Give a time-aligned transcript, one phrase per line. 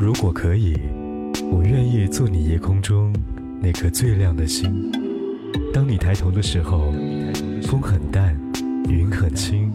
[0.00, 0.74] 如果可以，
[1.52, 3.12] 我愿意做你夜空中
[3.60, 4.90] 那颗最亮的星。
[5.74, 6.90] 当你抬头的时候，
[7.64, 8.34] 风很淡，
[8.88, 9.70] 云很轻，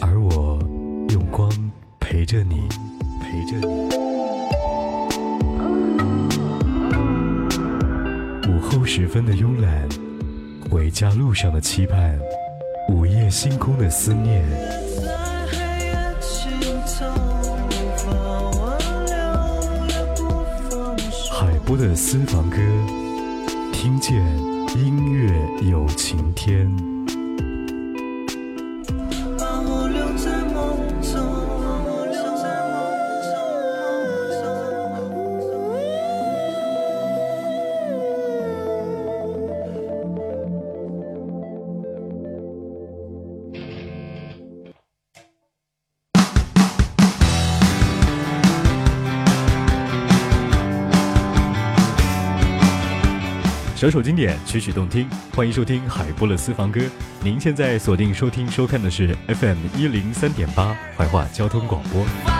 [0.00, 0.58] 而我
[1.10, 1.52] 用光
[2.00, 2.62] 陪着你，
[3.20, 3.74] 陪着你。
[8.48, 9.86] 午后时分的慵懒，
[10.70, 12.18] 回家路上的期盼，
[12.88, 14.42] 午夜星空的思念。
[21.66, 22.58] 播的私房歌，
[23.72, 24.14] 听见
[24.76, 26.95] 音乐有晴天。
[53.86, 56.80] 首首经典，曲曲动听，欢迎收听海波的私房歌。
[57.22, 62.35] 您现在锁定收听收看的是 FM 一零三点八怀化交通广播。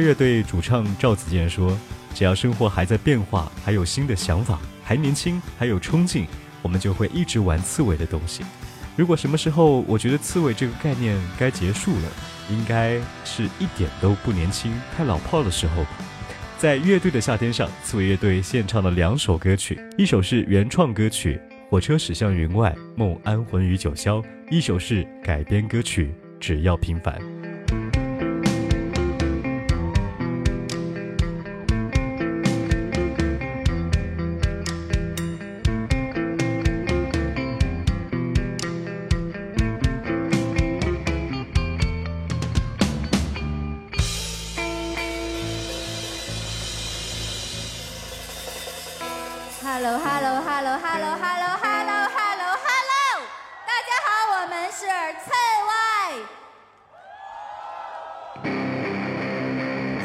[0.00, 1.76] 乐队主唱赵子健说
[2.14, 6.26] ：“只要生活还在变化，还有新的想法，还年轻，还有冲劲，
[6.62, 8.42] 我们就会一直玩刺猬的东西。
[8.96, 12.08] 如果什么时候我觉得刺猬这个概念该结束了，
[12.50, 15.90] 应该是一点都不年轻、太老炮的时候吧。”
[16.58, 21.40] 在乐队的夏天上，刺猬乐队献唱了两首歌曲，一首是原创歌曲
[21.70, 26.06] 《火车驶向云外，梦安魂于九霄》，一首是改编歌曲
[26.40, 27.14] 《只要平凡》。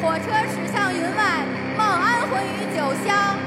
[0.02, 1.46] 火车驶向云外，
[1.78, 3.43] 梦安魂于九霄。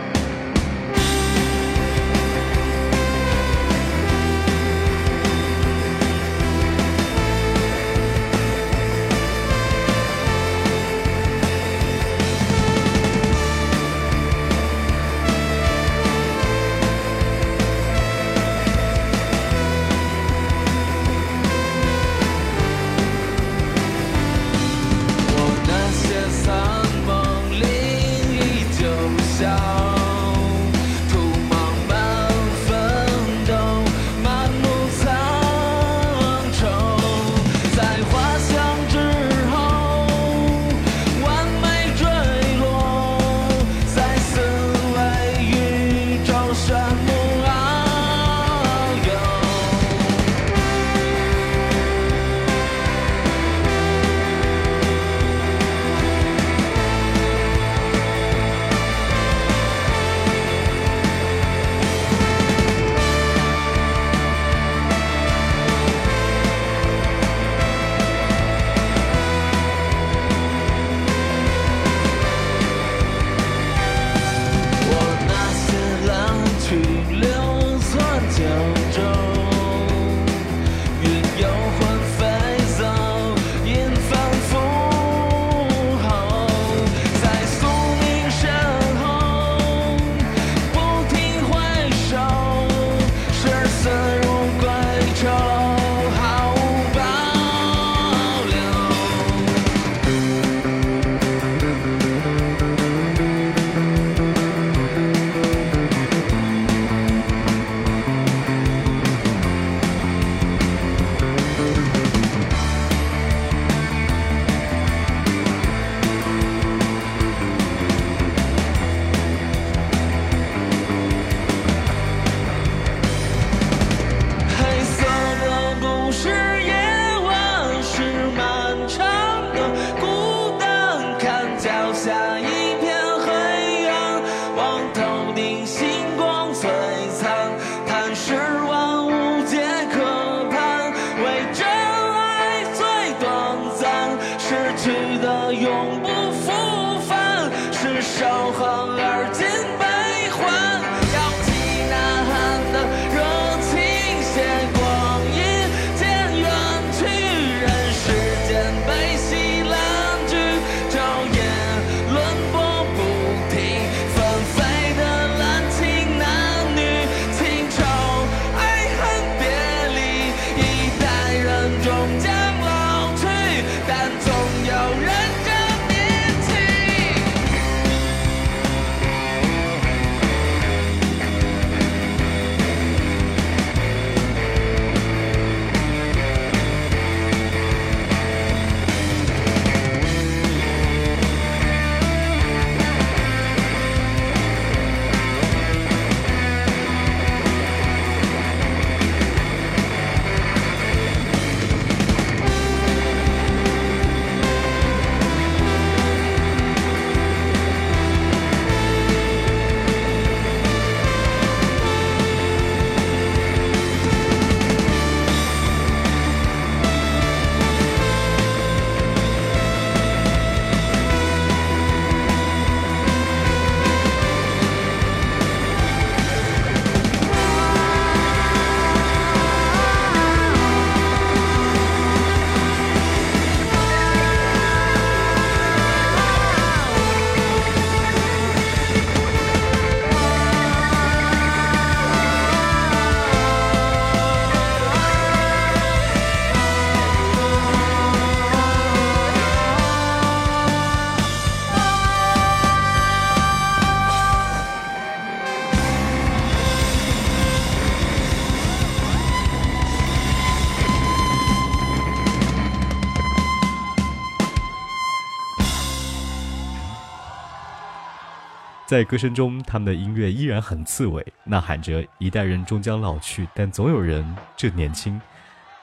[268.97, 274.25] 在歌声中，他们的音乐依然很刺猬，呐喊着一代人终将老去，但总有人
[274.57, 275.21] 正年轻，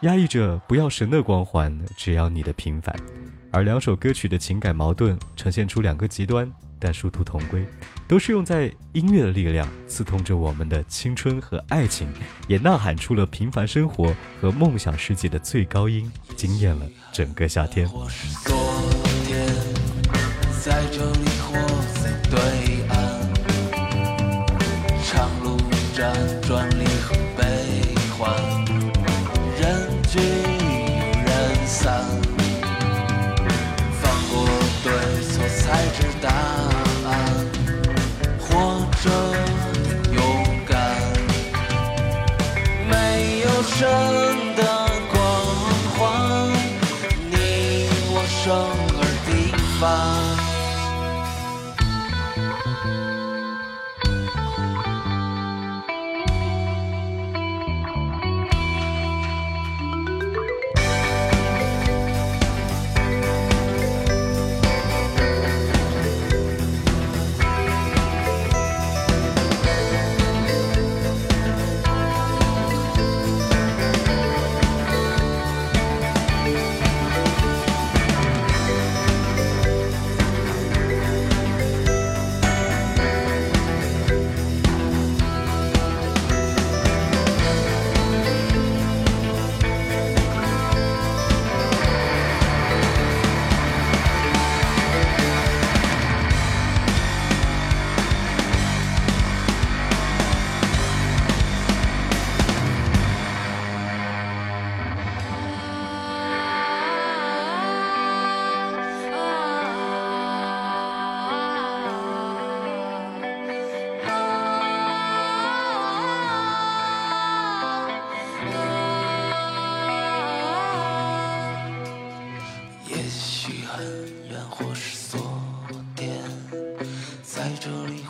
[0.02, 2.96] 压抑着不要神的光环，只要你的平凡。
[3.52, 7.64] 而两首歌曲的情感矛盾呈现出两个极端，但殊途同归，
[8.08, 12.08] 都是用在音乐的力量刺痛着我们的青春和爱情，
[12.48, 14.12] 也呐喊出了平凡生活
[14.42, 17.88] 和梦想世界的最高音，惊艳了整个夏天。
[20.64, 21.54] 在这里或
[22.02, 22.40] 在对
[22.88, 22.93] 岸，
[25.94, 26.12] 辗
[26.42, 27.13] 转离合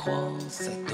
[0.04, 0.93] 黄色的。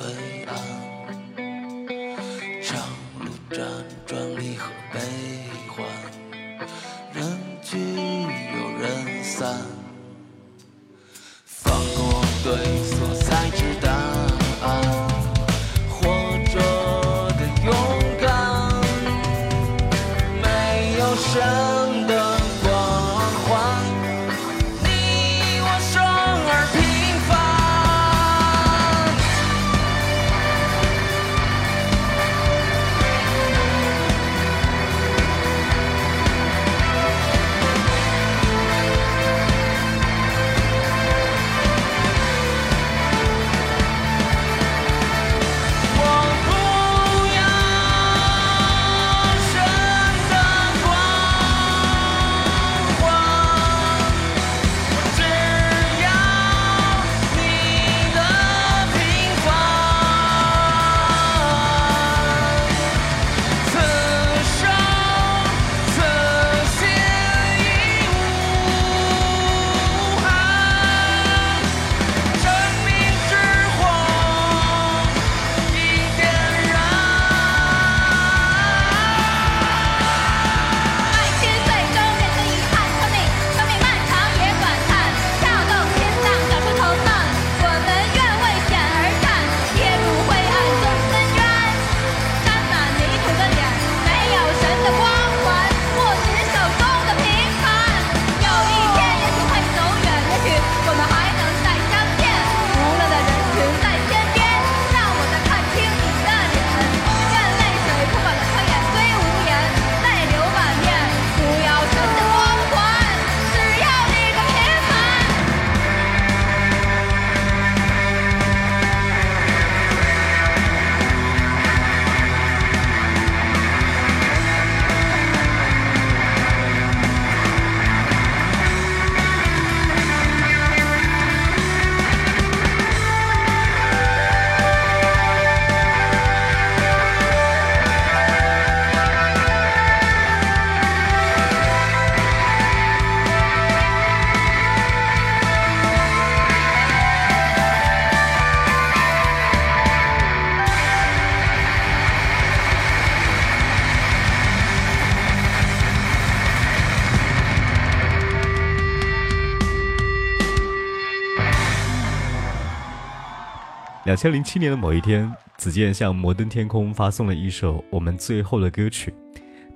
[164.19, 169.13] 千零七年的某一天，子健向摩登天空发送了一首我们最后的歌曲。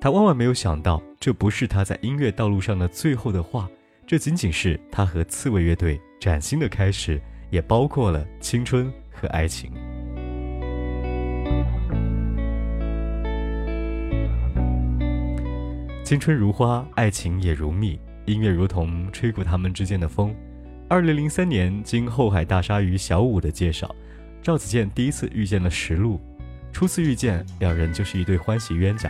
[0.01, 3.69] 他万万没有想到，这不是他在音乐道路上的最后的话，
[4.05, 7.21] 这仅仅是他和刺猬乐队崭新的开始，
[7.51, 9.71] 也包括了青春和爱情。
[16.03, 20.35] 青春如花，爱情也如蜜，音乐如同吹过他们之间的风。
[20.89, 23.95] 二零零三年，经后海大鲨鱼小五的介绍，
[24.43, 26.19] 赵子健第一次遇见了石路。
[26.73, 29.09] 初次遇见，两人就是一对欢喜冤家，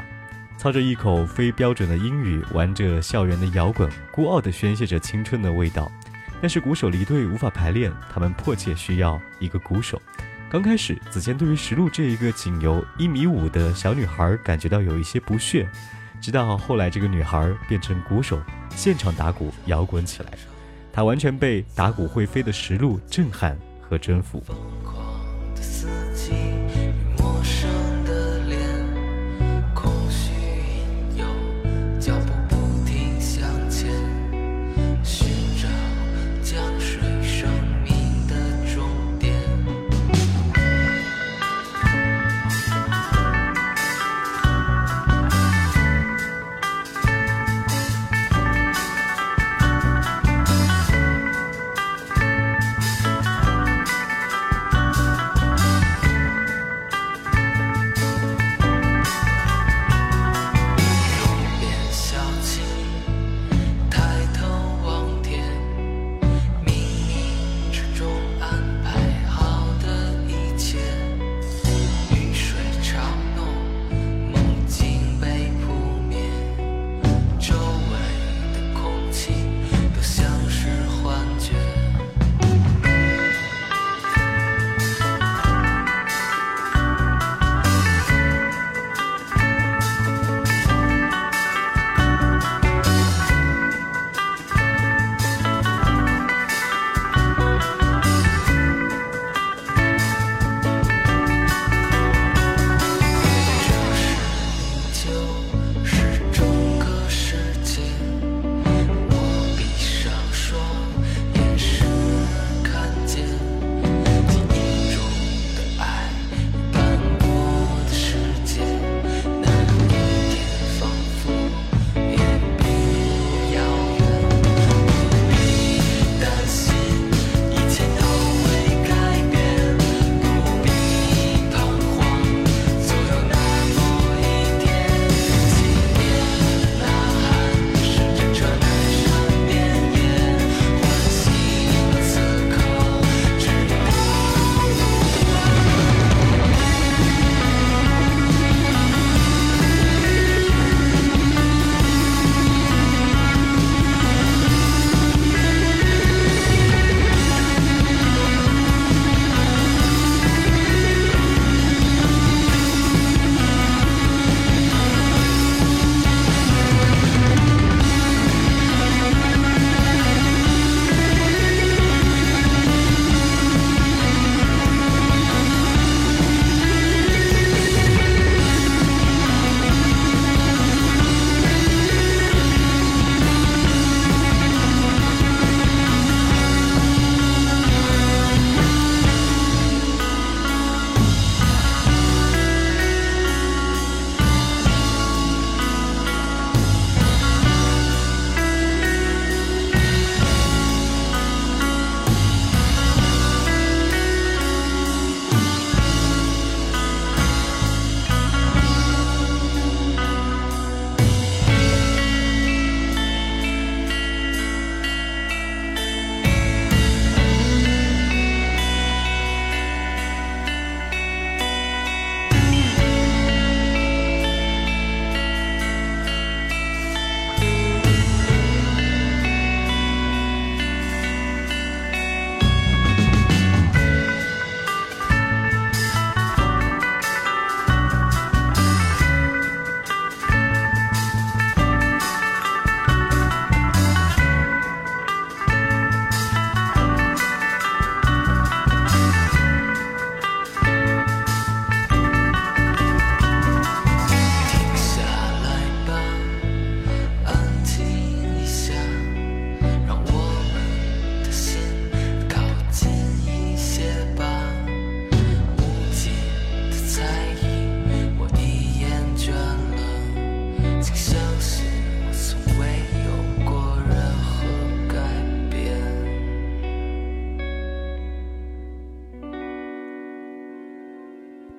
[0.60, 5.92] 操着一口非标准的英语，玩着校园的摇滚，孤傲地宣泄着青春的味道。
[6.40, 10.00] 但是鼓手离队无法排练，他们迫切需要一个鼓手。
[10.52, 15.68] 刚开始，子健对于石路这一个仅有一米五的小女孩感觉到有一些不屑。
[16.22, 18.40] 直到后来，这个女孩变成鼓手，
[18.76, 20.30] 现场打鼓摇滚起来，
[20.92, 24.44] 她完全被打鼓会飞的石路震撼和征服。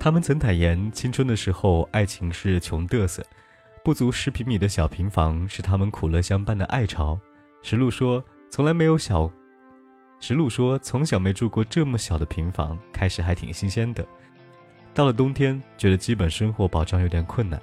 [0.05, 3.25] 他们曾坦言，青春的时候，爱情是穷嘚瑟，
[3.83, 7.19] 不足十平米的小平房是他们苦乐相伴的爱巢。
[7.63, 9.27] 石路说，从来没有小。
[10.19, 14.05] 石路说，从小没住过这么小的平房，开始还挺新鲜的。
[14.93, 17.59] 到了冬天，觉得基本生活保障有点困难。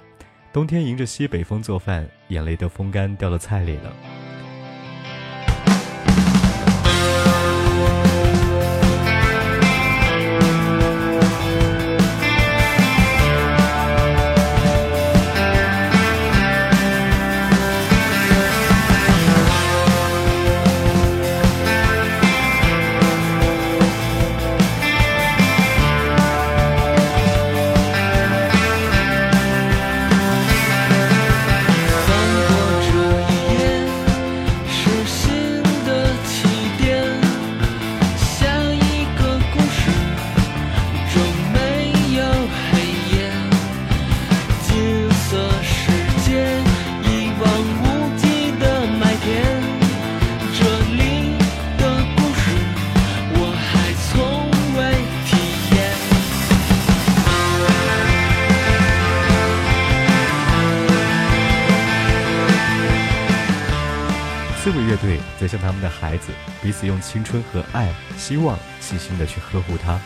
[0.51, 4.22] 冬天迎着西北风做饭，眼泪都风干掉到菜里了。
[66.85, 69.99] 用青春和爱、希望细心的去呵护它。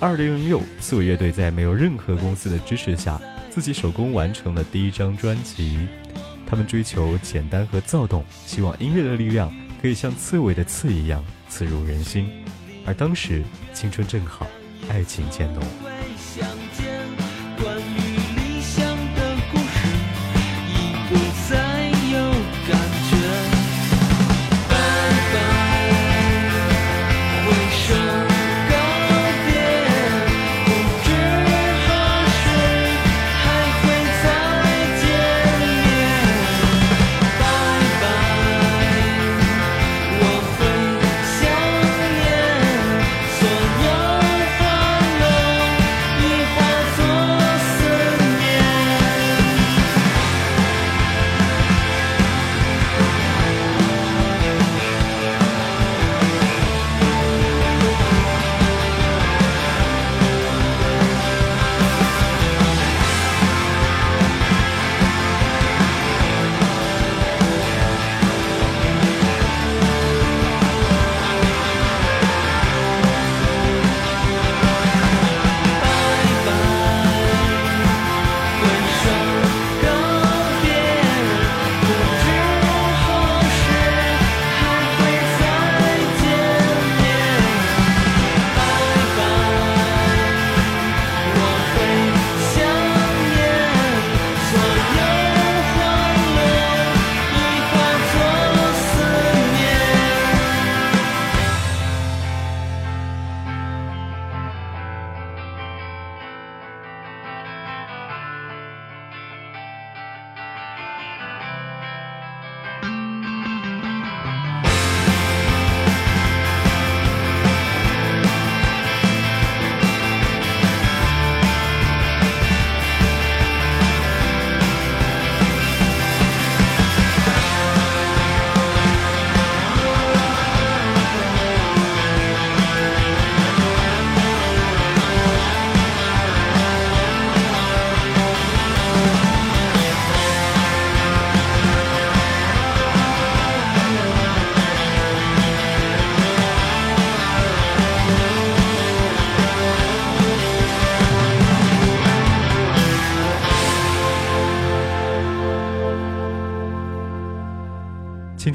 [0.00, 3.20] 二零零六，刺猬乐队在没有任何公司的支持下，
[3.50, 5.78] 自己手工完成了第一张专辑。
[6.46, 12.28] 他们追求简单和躁动，希望音乐的力量可以像刺猬的刺一样刺入人心。
[12.84, 14.46] 而当时，青春正好，
[14.88, 15.91] 爱情渐浓。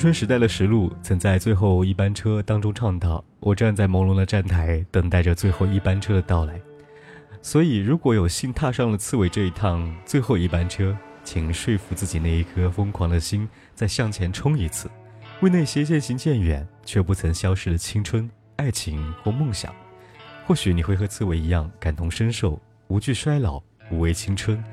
[0.07, 6.61] 春时代的石路曾在最后一班车当中唱到：“我站在朦胧的站台，等待着最后一班车的到来。”
[7.43, 14.89] 所以，如果有幸踏上了刺猬这一趟最后一班车，请说服自己那一颗疯狂的心，再向前冲一次，
[15.41, 19.75] 为那些渐行渐远却不曾消失的青春、爱情或梦想。
[20.45, 24.63] 或许你会和刺猬一样感同身受，无惧衰老，无畏青春，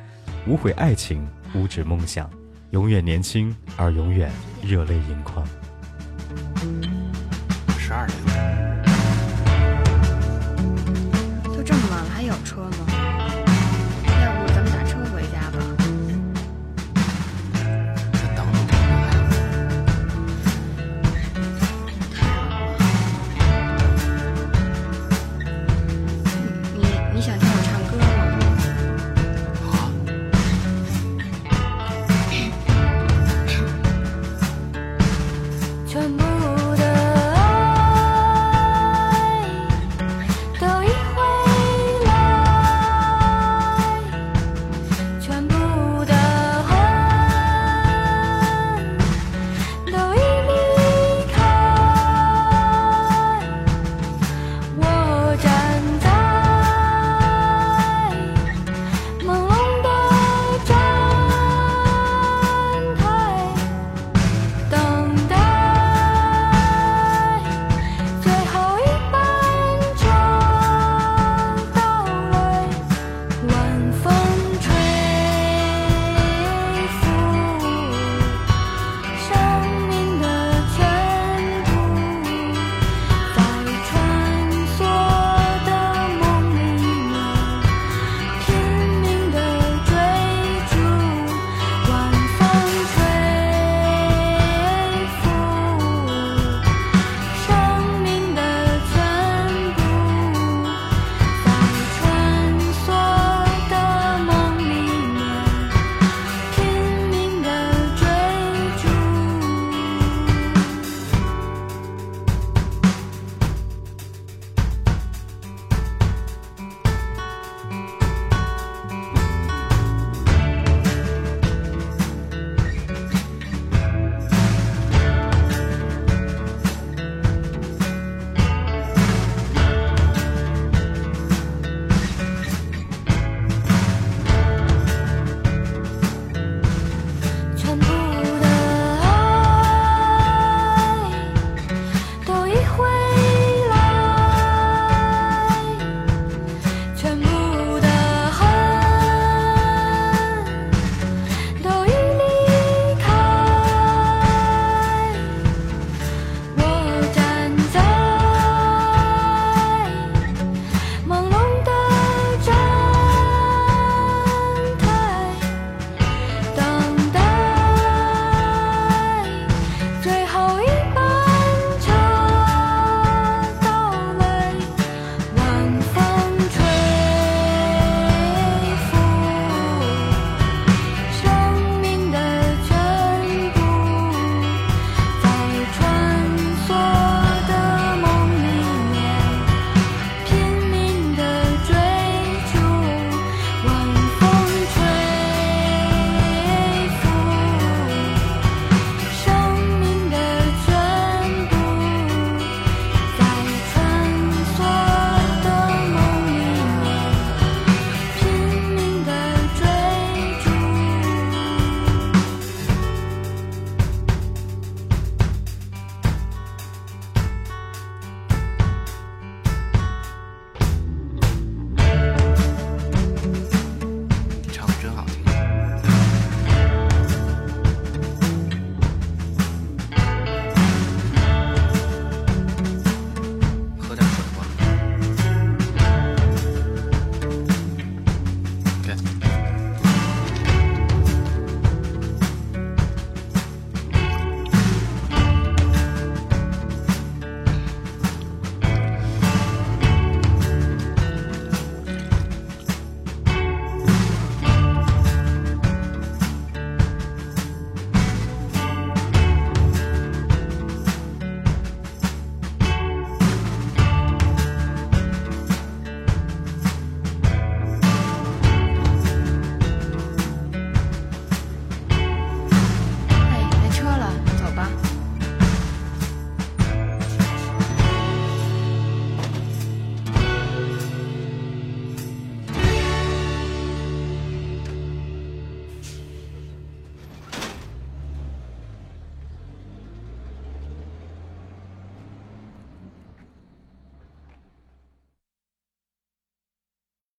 [0.47, 2.31] 无悔爱情，无止梦想。
[2.75, 4.29] 永远年轻，而永远
[4.61, 5.47] 热泪盈眶。
[7.79, 8.19] 十二点。
[11.45, 12.74] 都这么晚了，还有车吗？